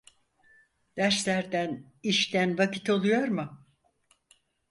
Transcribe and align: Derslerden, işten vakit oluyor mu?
Derslerden, 0.97 1.93
işten 2.03 2.57
vakit 2.57 2.89
oluyor 2.89 3.27
mu? 3.27 3.65